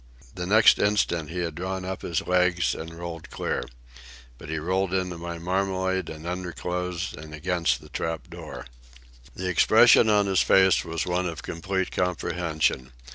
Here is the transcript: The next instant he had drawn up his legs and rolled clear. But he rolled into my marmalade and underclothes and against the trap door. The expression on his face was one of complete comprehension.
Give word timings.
The 0.33 0.47
next 0.47 0.79
instant 0.79 1.29
he 1.29 1.41
had 1.41 1.53
drawn 1.53 1.85
up 1.85 2.01
his 2.01 2.25
legs 2.25 2.73
and 2.73 2.91
rolled 2.97 3.29
clear. 3.29 3.63
But 4.39 4.49
he 4.49 4.57
rolled 4.57 4.95
into 4.95 5.19
my 5.19 5.37
marmalade 5.37 6.09
and 6.09 6.25
underclothes 6.25 7.13
and 7.15 7.35
against 7.35 7.81
the 7.81 7.89
trap 7.89 8.27
door. 8.27 8.65
The 9.35 9.47
expression 9.47 10.09
on 10.09 10.25
his 10.25 10.41
face 10.41 10.83
was 10.83 11.05
one 11.05 11.27
of 11.27 11.43
complete 11.43 11.91
comprehension. 11.91 12.93